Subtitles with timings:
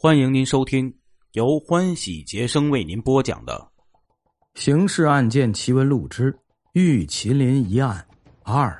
[0.00, 0.96] 欢迎您收听
[1.32, 3.68] 由欢喜杰生为您播讲的
[4.60, 6.38] 《刑事案件奇闻录之
[6.72, 8.06] 玉麒麟一案
[8.44, 8.70] 二》。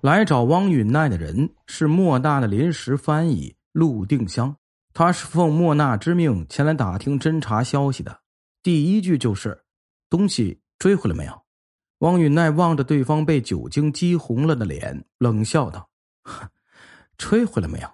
[0.00, 4.56] 来找汪允奈的人是莫大的临时翻译陆定香，
[4.92, 8.20] 他是奉莫娜之命前来打听侦查消息的。
[8.60, 9.62] 第一句就是
[10.10, 11.40] ：“东西追回来没有？”
[11.98, 15.88] 汪允奈望着对方被酒精激红了的脸，冷笑道
[16.24, 16.48] ：“哼
[17.16, 17.88] 追回来没有？”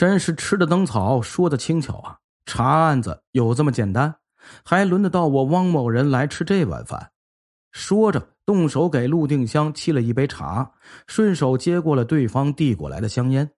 [0.00, 2.16] 真是吃的灯草，说的轻巧啊！
[2.46, 4.16] 查案子有这么简单？
[4.64, 7.12] 还轮得到我汪某人来吃这碗饭？
[7.70, 10.72] 说着，动手给陆定香沏了一杯茶，
[11.06, 13.50] 顺手接过了对方递过来的香烟。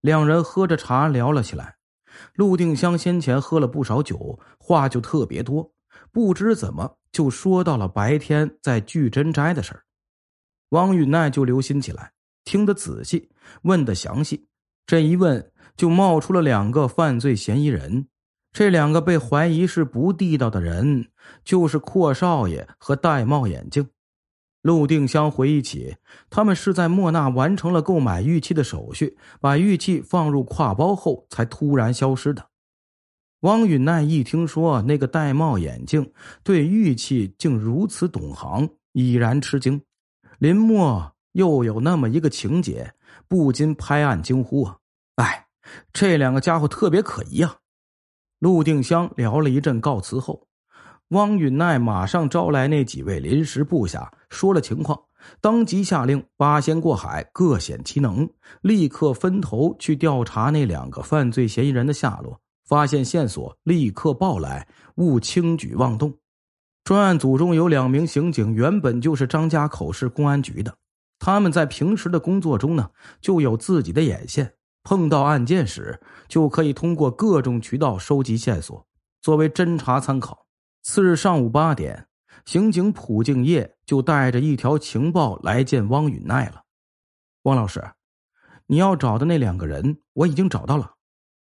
[0.00, 1.76] 两人喝着茶聊了起来。
[2.32, 5.70] 陆定香先前喝了不少酒，话就特别多，
[6.10, 9.84] 不知怎么就说到了白天在聚珍斋的事儿。
[10.70, 12.12] 汪允奈就留心起来，
[12.46, 14.48] 听得仔细，问的详细。
[14.86, 15.52] 这一问。
[15.76, 18.08] 就冒出了两个犯罪嫌疑人，
[18.52, 21.08] 这两个被怀疑是不地道的人，
[21.44, 23.88] 就是阔少爷和戴帽眼镜。
[24.62, 25.96] 陆定香回忆起，
[26.28, 32.48] 他们是在莫娜完成了购买玉器的手续，把玉器放入挎包后，才突然消失的。
[33.40, 36.10] 汪允奈一听说那个戴帽眼镜
[36.42, 39.80] 对玉器竟如此懂行，已然吃惊。
[40.38, 42.94] 林默又有那么一个情节，
[43.28, 44.78] 不禁拍案惊呼：“啊！
[45.16, 45.45] 哎！”
[45.92, 47.56] 这两个家伙特别可疑啊！
[48.38, 50.46] 陆定香聊了一阵告辞后，
[51.08, 55.00] 汪允奈马上招来那几位临时部下，说了情况，
[55.40, 58.28] 当即下令八仙过海，各显其能，
[58.60, 66.12] 立刻分头去调查那两个犯罪嫌疑人的下落，发现线索立刻报来，勿轻举妄动。
[66.84, 70.76] 专案组中有两名刑警，原本就是张家口市公安局的，
[71.18, 74.52] 他们在平时的工作中呢，就有自己的眼线。
[74.86, 78.86] 碰到案件时，就可以通过各种渠道收集线索，
[79.20, 80.46] 作为侦查参考。
[80.80, 82.06] 次日上午八点，
[82.44, 86.62] 刑警蒲敬业就带着一条情报来见汪允奈了。
[87.42, 87.84] 汪老师，
[88.66, 90.92] 你要找的那两个人，我已经找到了。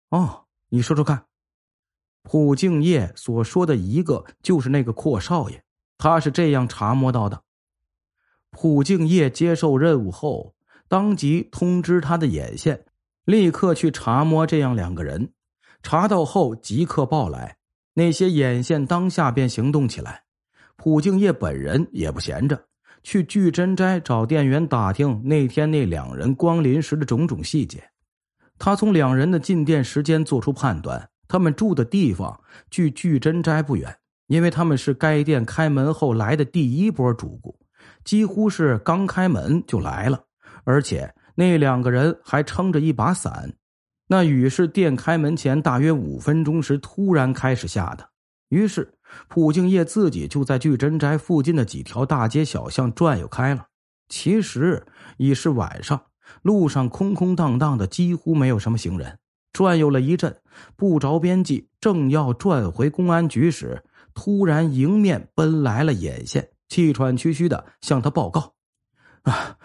[0.09, 1.27] 哦，你说说看。
[2.23, 5.63] 蒲敬业所说的一个，就是那个阔少爷，
[5.99, 7.43] 他是这样查摸到的。
[8.49, 10.55] 蒲敬业接受任务后，
[10.87, 12.83] 当即通知他的眼线。
[13.25, 15.31] 立刻去查摸这样两个人，
[15.81, 17.57] 查到后即刻报来。
[17.95, 20.23] 那些眼线当下便行动起来。
[20.75, 22.65] 普敬业本人也不闲着，
[23.01, 27.83] 去聚珍斋找店员打听那天那两人光临时的种种细节。
[28.59, 33.97] 他从两人的进店时间做出判断，他们住的地方距聚珍斋不远，
[34.27, 37.57] 因为他们是该店开门后来的第一波主顾，
[38.03, 40.25] 几乎是刚开门就来了，
[40.63, 41.11] 而且。
[41.35, 43.53] 那两个人还撑着一把伞，
[44.07, 48.09] 那雨是店开门前大约五分钟时突然开始下的。
[48.49, 48.93] 于是，
[49.27, 53.67] 普敬业自己就在聚珍斋附近的几条大街小巷转悠开了。
[54.07, 54.85] 其实
[55.17, 55.99] 已是晚上，
[56.41, 59.17] 路上空空荡荡的，几乎没有什么行人。
[59.51, 60.37] 转悠了一阵，
[60.75, 68.53] 不着边际，正要转回公安局时，突然迎面奔来了眼线，气喘吁吁的向他报告
[69.23, 69.57] ：“啊！”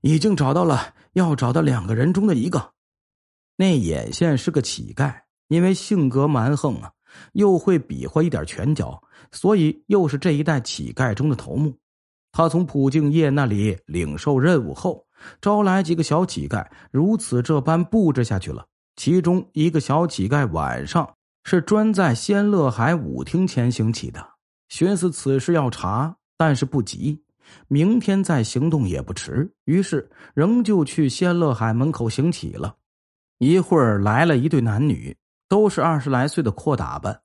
[0.00, 2.72] 已经找到了要找的两个人中的一个，
[3.56, 5.14] 那眼线是个乞丐，
[5.48, 6.90] 因为性格蛮横啊，
[7.32, 9.02] 又会比划一点拳脚，
[9.32, 11.76] 所以又是这一代乞丐中的头目。
[12.32, 15.04] 他从普敬业那里领受任务后，
[15.40, 18.64] 招来几个小乞丐，如此这般布置下去了。
[18.96, 24.24] 其中一个小乞丐晚上是专在仙乐海舞厅前行乞的，
[24.68, 27.20] 寻思此事要查，但是不急。
[27.68, 32.76] 明天再行动也不迟，于是仍旧去仙乐海门口行乞了。
[33.38, 35.16] 一会儿来了一对男女，
[35.48, 37.20] 都是二十来岁的阔打扮。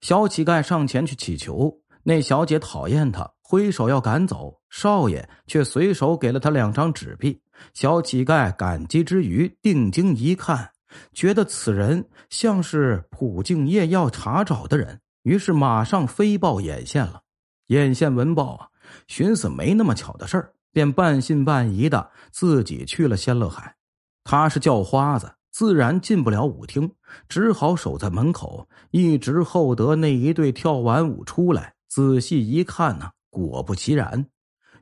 [0.00, 4.60] 小乞丐上前去乞求，那小姐讨厌他，挥手要赶走。
[4.68, 7.40] 少爷却随手给了他两张纸币。
[7.72, 10.70] 小乞丐感激之余，定睛一看，
[11.12, 17.22] 觉得此人像是普敬业要查找的人，于是马上飞报眼线了。
[17.68, 18.68] 眼线闻报啊！
[19.06, 23.76] 寻思没那么巧的事儿，便半信半疑的自己去了仙乐海。
[24.24, 26.92] 他是叫花子，自然进不了舞厅，
[27.28, 31.74] 只好守在门口，一直候得那一对跳完舞出来。
[31.88, 34.26] 仔细一看呢，果不其然，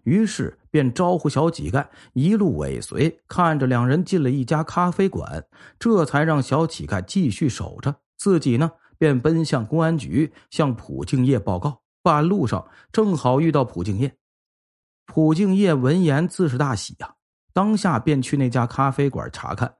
[0.03, 5.45] 于是便招呼小乞丐一路尾随，看着两人进了一家咖啡馆，
[5.79, 11.84] 这才让小乞丐继续守着，自己呢便奔向公安局向普敬业报告。
[12.05, 14.15] 半路上正好遇到普敬业，
[15.07, 17.15] 普敬业闻言自是大喜呀，
[17.55, 19.77] 当下便去那家咖啡馆查看。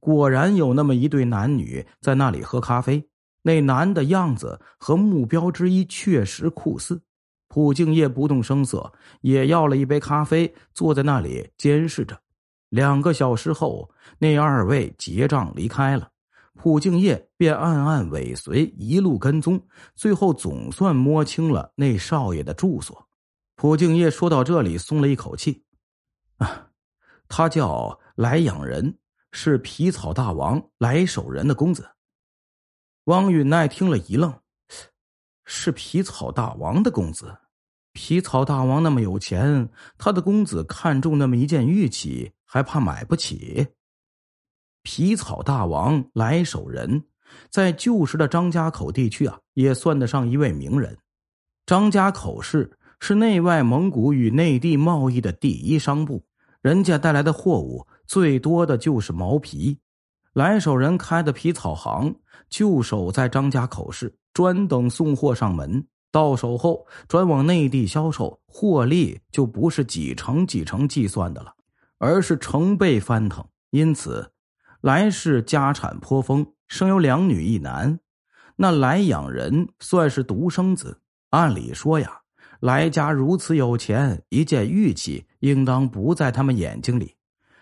[0.00, 3.08] 果然有那么一对男女在那里喝咖啡。
[3.42, 7.00] 那男的样子和目标之一确实酷似。
[7.46, 12.18] 朴敬业不动声色，也要了一杯咖啡，坐在那里监视着。
[12.70, 13.88] 两个小时后，
[14.18, 16.10] 那二位结账离开了，
[16.58, 19.64] 朴敬业便暗暗尾随，一路跟踪，
[19.94, 23.08] 最后总算摸清了那少爷的住所。
[23.54, 25.64] 朴敬业说到这里，松了一口气。
[26.38, 26.68] 啊，
[27.28, 28.98] 他叫来养人，
[29.30, 31.88] 是皮草大王来守人的公子。
[33.04, 34.34] 汪允奈听了一愣。
[35.50, 37.38] 是皮草大王的公子，
[37.92, 43.66] 皮草大王那么有钱，他的公子看中那么一件玉器，还怕买不起？
[44.82, 47.04] 皮草大王来守人，
[47.50, 50.96] 在旧时的张家口地区啊，也算得上一位名人。
[51.66, 56.22] 张家口市是内外蒙古与内地贸易的第一商埠，
[56.62, 59.78] 人家带来的货物最多的就是毛皮。
[60.32, 62.14] 来守人开的皮草行
[62.48, 64.14] 就守在张家口市。
[64.34, 71.52] 专等送货上门，到手后转往内地销售，获利就不是几成几成计算的了，
[71.98, 73.44] 而是成倍翻腾。
[73.70, 74.30] 因此，
[74.80, 77.98] 来氏家产颇丰，生有两女一男。
[78.56, 82.20] 那来养人算是独生子，按理说呀，
[82.60, 87.16] 来家如此有钱，一件玉器应当不在他们眼睛里。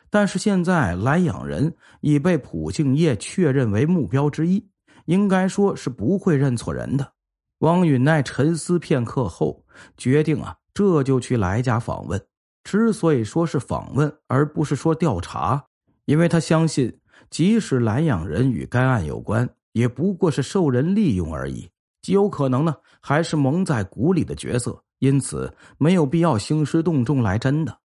[0.09, 4.69] 但是现在来养人已被普敬业确认为目标之一。
[5.07, 7.13] 应该说是不会认错人的。
[7.59, 9.65] 汪允奈沉思片刻后，
[9.97, 12.21] 决定啊，这就去来家访问。
[12.65, 15.65] 之所以说是访问，而不是说调查，
[16.07, 16.99] 因为他相信，
[17.31, 21.69] 即使蓝养人与该案有关，也不过是受人利用而已，
[22.03, 24.83] 极有可能呢，还是蒙在鼓里的角色。
[24.99, 27.79] 因此，没有必要兴师动众来真的。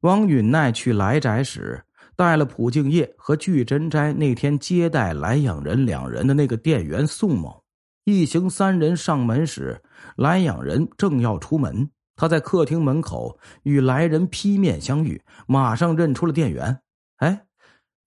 [0.00, 1.82] 汪允奈去来宅时。
[2.16, 7.64] 带了朴敬业和巨真斋那天接待蓝养人两人的那个店员宋某，
[8.04, 9.80] 一行三人上门时，
[10.16, 16.78] 蓝养人正要出门，他在客厅门口与来人劈面相遇，马上认出了店员。
[17.16, 17.46] 哎，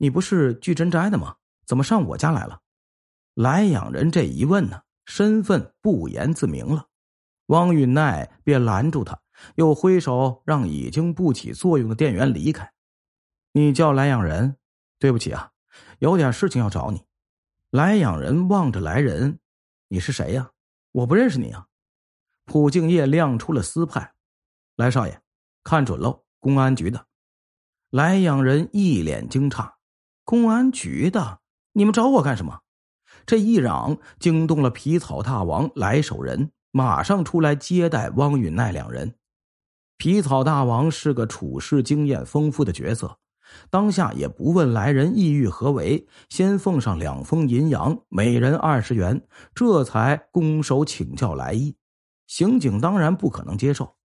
[0.04, 1.38] 你不是聚珍斋的吗？
[1.66, 2.60] 怎么上我家来了？
[3.36, 6.90] 来养人这一问呢，身份不言自明了。
[7.46, 9.18] 汪允奈便拦住他，
[9.56, 12.70] 又挥手让已经不起作用的店员离开。
[13.54, 14.58] 你叫来养人，
[15.00, 15.52] 对不起啊，
[16.00, 17.06] 有点事情要找你。
[17.70, 19.40] 来养人望着来人，
[19.88, 20.52] 你是谁呀？
[20.92, 21.66] 我不认识你啊。
[22.44, 24.16] 普敬业亮出了私派，
[24.76, 25.22] 来少爷，
[25.64, 27.08] 看准喽，公安局的。
[27.90, 29.73] 来养人一脸惊诧，
[30.24, 31.40] 公安局的，
[31.74, 32.60] 你们找我干什么？
[33.26, 39.16] 这一嚷惊动了皮草大王来守人，马上出来接待汪允奈两人。
[39.98, 43.18] 皮草大王是个处事经验丰富的角色。
[43.70, 49.22] 当下也不问来人意欲何为，先奉上两封银洋，每人二十元，
[49.54, 51.76] 这才拱手请教来意。
[52.26, 53.96] 刑警当然不可能接受，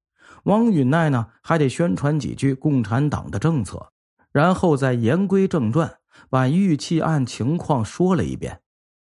[0.44, 3.92] 汪允奈呢还得宣传几句共产党的政策，
[4.32, 5.98] 然后再言归正传，
[6.28, 8.62] 把玉器案情况说了一遍。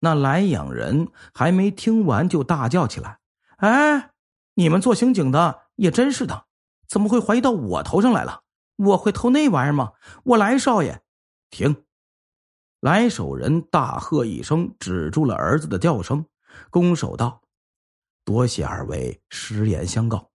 [0.01, 3.19] 那来养人还没听完就大叫起来
[3.59, 4.11] ：“哎，
[4.55, 6.47] 你们做刑警的也真是的，
[6.89, 8.43] 怎么会怀疑到我头上来了？”
[8.77, 9.93] 我会偷那玩意儿吗？
[10.23, 11.01] 我来少爷，
[11.49, 11.85] 停！
[12.81, 16.27] 来守人大喝一声，止住了儿子的叫声，
[16.69, 17.41] 拱手道
[18.23, 20.31] ：“多谢二位失言相告，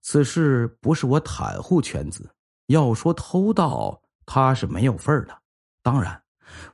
[0.00, 2.34] 此事不是我袒护犬子。
[2.68, 5.38] 要说偷盗，他是没有份儿的。
[5.84, 6.20] 当然，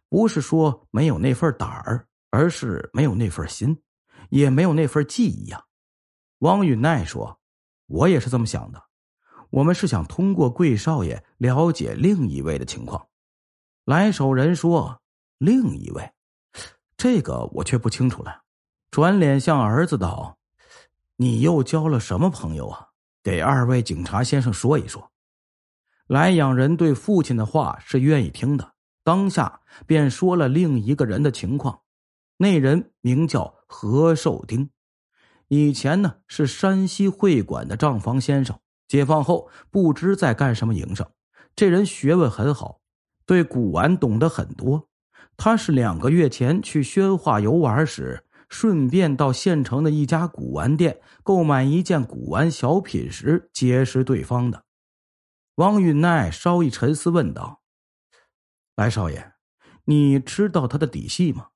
[0.08, 3.82] 不是说没有那份胆儿，而是没有那份心，
[4.28, 5.64] 也没有那份记忆呀。”
[6.38, 7.40] 汪允奈说
[7.86, 8.82] ：“我也是这么想的。”
[9.50, 13.08] 我们是想通过贵少爷了解另一位的情况。
[13.84, 15.02] 来守人说
[15.38, 16.12] ：“另一位，
[16.96, 18.42] 这个我却不清楚了。”
[18.92, 20.38] 转脸向儿子道
[21.18, 22.86] ：“你又交了什么朋友啊？
[23.24, 25.10] 给二位警察先生说一说。”
[26.06, 28.72] 来养人对父亲的话是愿意听的，
[29.04, 31.80] 当下便说了另一个人的情况。
[32.36, 34.70] 那人名叫何寿丁，
[35.48, 38.58] 以前呢是山西会馆的账房先生。
[38.88, 41.06] 解放后不知在干什么营生，
[41.54, 42.80] 这人学问很好，
[43.24, 44.88] 对古玩懂得很多。
[45.36, 54.64] 他是两个月前去宣化游玩时，顺便到县城的一家古玩店购买一件古玩小品时结识对方的。
[55.54, 57.59] 王允奈稍一沉思，问道
[58.80, 59.34] ：“来少爷，
[59.84, 61.48] 你知道他的底细吗？”“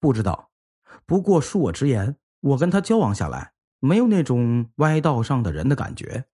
[0.00, 0.50] 不知道，
[1.04, 6.24] 不过恕我直言，我跟他交往下来，没有那种歪道上的人的感觉。”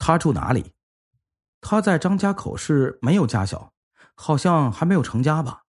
[0.00, 0.72] 他住哪里？
[1.60, 3.74] 他在张家口市没有家小，
[4.14, 5.64] 好像还没有成家吧。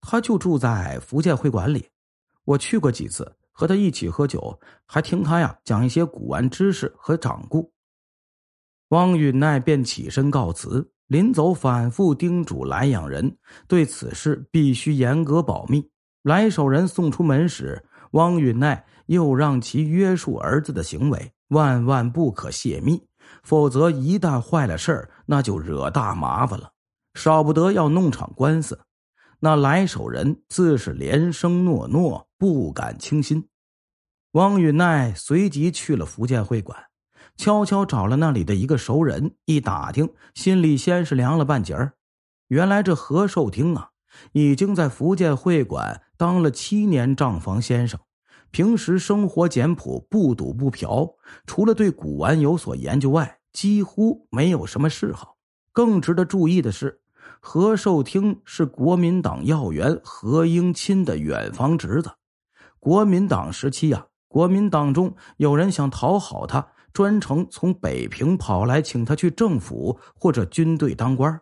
[0.00, 1.90] 他就住在福建会馆里，
[2.44, 7.72] 我去过几次，和他一起喝酒，还听他呀讲一些古玩知识和掌故。
[8.88, 13.36] 汪允奈便起身告辞，临走反复叮嘱来养人
[13.68, 15.86] 对此事必须严格保密。
[16.22, 22.98] 来守人送出门时，汪允奈又让其约束儿子的行为，万万不可泄密，
[23.42, 26.70] 否则一旦坏了事儿，那就惹大麻烦了，
[27.12, 28.80] 少不得要弄场官司。
[29.40, 33.46] 那来守人自是连声诺诺，不敢轻心。
[34.30, 36.82] 汪允奈随即去了福建会馆，
[37.36, 41.94] 悄悄找了那里的一个熟人，一打听，心里先是凉了半截儿。
[42.48, 43.90] 原来这何寿听啊，
[44.32, 47.98] 已经在福建会馆当了七年账房先生，
[48.50, 51.14] 平时生活简朴，不赌不嫖，
[51.46, 55.36] 除了对古玩有所研究外，几乎没有什么嗜好。
[55.72, 57.00] 更值得注意的是。
[57.44, 62.12] 何寿听是国民党要员何应钦的远房侄子。
[62.78, 71.40] 国民党时期呀，国民党中有人想讨好他，专程从北平跑来请他去政府或者军队当官，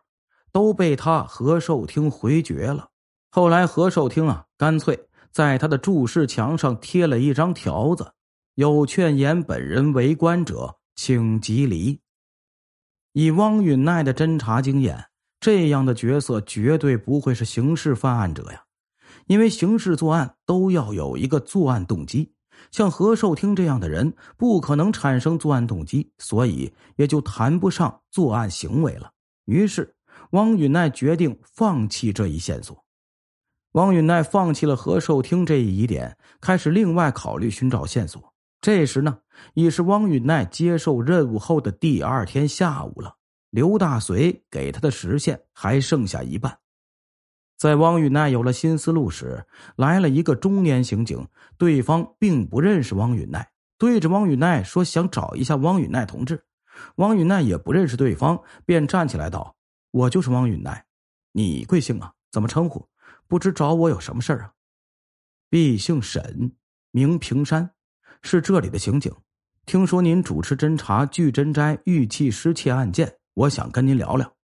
[0.53, 2.89] 都被他何寿听回绝了。
[3.31, 4.99] 后来何寿听啊，干脆
[5.33, 8.13] 在他的注释墙上贴了一张条子
[8.57, 12.01] ：“有劝言本人为官者，请即离。”
[13.13, 15.07] 以汪允奈的侦查经验。
[15.41, 18.63] 这样的角色绝对不会是刑事犯案者呀，
[19.27, 22.35] 因为刑事作案都要有一个作案动机，
[22.71, 29.13] 像何寿听这样的人不可能产生作案动机，所以也就谈不上作案行为了。
[29.47, 29.95] 于是，
[30.31, 32.85] 汪允奈决定放弃这一线索。
[33.73, 38.33] 汪允奈放弃了何寿听这一疑点，开始另外考虑寻找线索。
[38.61, 39.19] 这时呢，
[39.55, 43.17] 已是汪允奈接受任务后的第二天下午了。
[43.51, 46.59] 刘大随给他的时限还剩下一半，
[47.61, 49.45] 在汪雨奈有了新思路时，
[49.77, 56.43] 来了一个中年刑警，对方并不认识汪雨奈，对着汪雨奈说想找一下汪雨奈同志。
[56.95, 59.57] 汪雨奈也不认识对方，便站起来道
[59.93, 60.87] ：“我就是汪允奈，
[61.33, 62.15] 你贵姓啊？
[62.33, 62.89] 怎么称呼？
[63.29, 64.53] 不知找我有什么事儿啊
[65.51, 66.53] ？”“毕姓沈，
[66.93, 67.73] 名平山，
[68.23, 69.15] 是这里的刑警。
[69.67, 74.40] 听说您主持侦查巨珍斋玉器失窃案件。”我想跟您聊聊。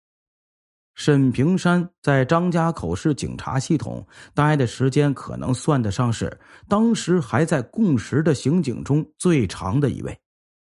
[0.95, 10.17] 沈平山在张家口市警察系统待的时间，可能算得上是当时还在共识的刑警中最长的一位。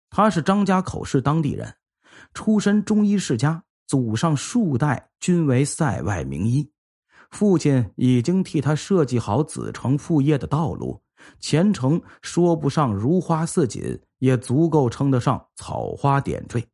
[0.09, 1.71] 他是张家口市当地人，
[2.33, 6.67] 出身中医世家，祖上数代均为塞外名医，
[7.29, 10.99] 父亲已经替他设计好子承父业的道路，
[11.39, 16.65] 前程说不上如花似锦，也足够称得上草花点缀。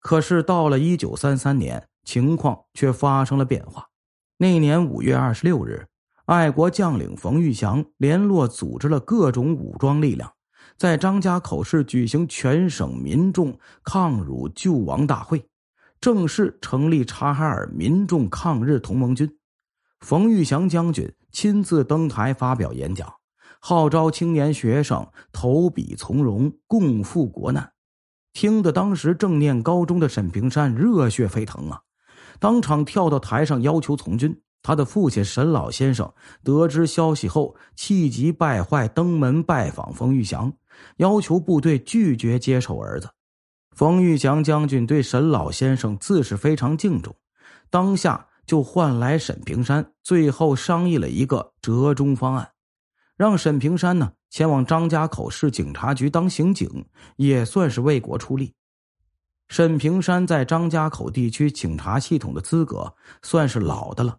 [0.00, 3.86] 可是到了一九三三年，情况却发生了变化。
[4.38, 5.86] 那年五月二十六日，
[6.24, 10.32] 爱国将领冯玉祥联络组织了各种武装力量，
[10.78, 15.46] 在张家口市举行全省民众抗辱救亡大会，
[16.00, 19.38] 正式成立察哈尔民众抗日同盟军。
[20.00, 23.12] 冯玉祥将军亲自登台发表演讲，
[23.58, 27.72] 号召青年学生投笔从戎，共赴国难。
[28.34, 31.80] 听得当时正念高中的沈平山热血沸腾啊，
[32.38, 34.40] 当场跳到台上要求从军。
[34.62, 36.12] 他的父亲沈老先生
[36.42, 40.52] 得知消息后，气急败坏登门拜访冯玉祥，
[40.96, 43.08] 要求部队拒绝接受儿子。
[43.70, 47.14] 冯玉祥将军对沈老先生自是非常敬重，
[47.70, 52.50] 当下就唤来沈平山，最后商议了一个折中方案。
[53.16, 58.52] 让沈平山呢前往张家口市警察局当刑警，也算是为国出力。
[59.48, 64.18] 沈平山在张家口地区警察系统的资格算是老的了，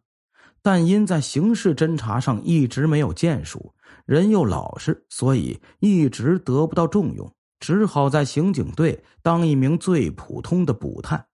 [0.62, 3.74] 但因在刑事侦查上一直没有建树，
[4.05, 11.27] 人又老实，所以一直得不到重用，只好在刑警队当一名最普通的捕探。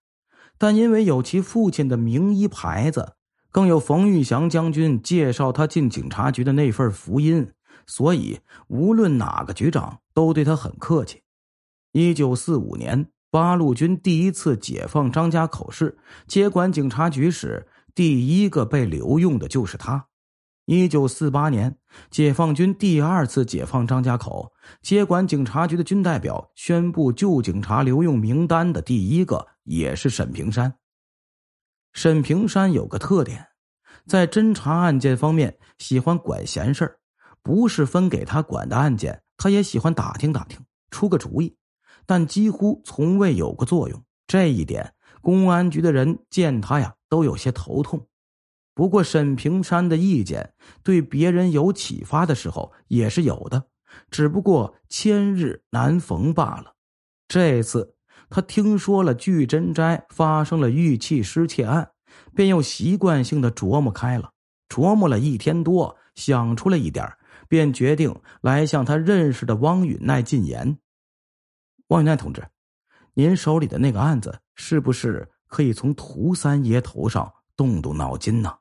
[0.58, 3.14] 但因为有其父亲的名医牌子。
[3.54, 7.48] 更有冯玉祥将军介绍他进警察局的那份福音，
[7.86, 11.22] 所以无论哪个局长都对他很客气。
[11.92, 15.98] 一九四五年，八路军第一次解放张家口市，
[16.28, 20.06] 接管警察局时，第一个被留用的就是他。
[20.66, 21.76] 一九四八年，
[22.12, 30.76] 解放军第二次解放张家口，接管警察局的军代表宣布旧警察留用名单的第一个也是沈平山。
[31.92, 33.48] 沈平山有个特点，
[34.06, 37.00] 在侦查案件方面喜欢管闲事儿，
[37.42, 40.60] 不是分给他管的案件，他也喜欢打听打听，
[40.92, 41.58] 出个主意，
[42.06, 44.04] 但几乎从未有过作用。
[44.28, 48.08] 这一点，公安局的人见他呀都有些头痛。
[48.74, 53.68] 不过沈平山的意见对别人有启发的时候也是有的，
[54.10, 56.74] 只不过千日难逢罢了。
[57.28, 57.96] 这次
[58.30, 61.92] 他听说了聚珍斋发生了玉器失窃案，
[62.34, 64.32] 便又习惯性的琢磨开了，
[64.68, 67.08] 琢磨了一天多，想出了一点，
[67.48, 70.80] 便决定来向他认识的汪允奈进言。
[71.88, 72.48] 汪允奈同志，
[73.14, 78.58] 您手里的那个案子是不是可以从涂三爷头上动动脑筋呢？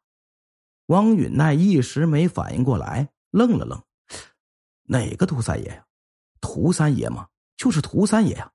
[0.87, 3.83] 汪允奈一时没反应过来，愣了愣
[4.85, 5.87] ：“哪个涂三爷呀？
[6.41, 7.29] 涂三爷吗？
[7.57, 8.51] 就是涂三爷呀！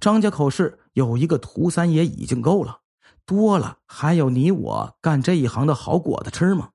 [0.00, 2.80] 张家口市有一个涂三爷已经够了，
[3.26, 6.70] 多了还有你我干这一行的好果子吃吗？”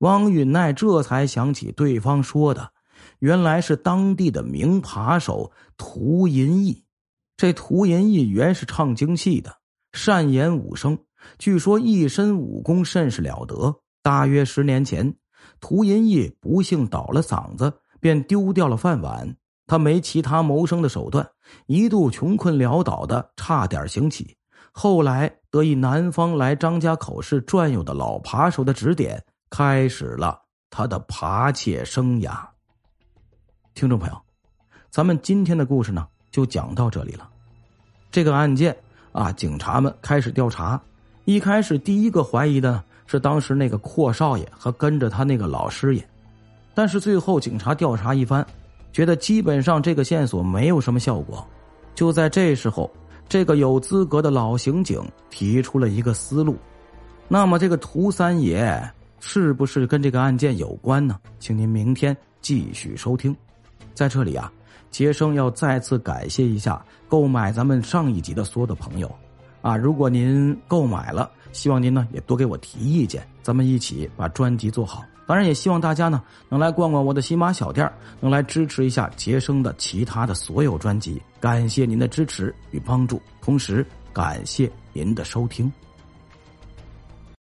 [0.00, 2.74] 汪允奈这才想起对方说的，
[3.18, 6.84] 原来是当地的名扒手涂银义。
[7.36, 9.54] 这涂银义原是唱京戏的，
[9.92, 10.98] 善演武生，
[11.38, 13.74] 据说一身武功甚是了得。
[14.02, 15.14] 大约十年前，
[15.60, 19.36] 涂银义不幸倒了嗓子，便丢掉了饭碗。
[19.66, 21.28] 他没其他谋生的手段，
[21.66, 24.36] 一度穷困潦倒的，差点行乞。
[24.70, 32.55] 后来得以南方来张家口市转悠的老扒手的指点，开始了他的扒窃生涯。
[33.76, 34.18] 听众朋友，
[34.90, 37.28] 咱们今天的故事呢，就讲到这里了。
[38.10, 38.74] 这个案件
[39.12, 40.80] 啊，警察们开始调查。
[41.26, 42.82] 一开始，第一个怀疑的。
[43.08, 46.04] 是当时那个阔少爷和跟着他那个老师爷，
[46.74, 48.44] 但是最后警察调查一番，
[48.92, 51.46] 觉得基本上这个线索没有什么效果。
[51.94, 52.90] 就在这时候，
[53.28, 56.56] 这个有资格的老刑警提出了一个思路：
[57.28, 58.82] 那么这个涂三爷
[59.20, 61.16] 是不是跟这个案件有关呢？
[61.38, 63.36] 请您明天继续收听。
[63.96, 64.52] 在这里啊，
[64.92, 69.12] 杰生要再次感谢一下购买咱们上一集的所有的朋友
[69.60, 69.76] 啊！
[69.76, 71.28] 如果您购买了。
[71.52, 75.02] 希望您呢也多给我提意见，咱们一起把专辑做好。
[75.26, 81.22] 当然，也希望大家呢能来逛逛我的喜马小店，能来支持一下杰生的其他的所有专辑。
[81.40, 85.72] 感谢您的支持与帮助，同时感谢您的收听。